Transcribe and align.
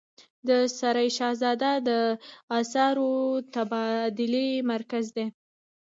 د 0.47 0.49
سرای 0.77 1.09
شهزاده 1.17 1.71
د 1.87 1.89
اسعارو 2.57 3.11
تبادلې 3.53 4.49
مرکز 4.71 5.05
دی 5.15 5.25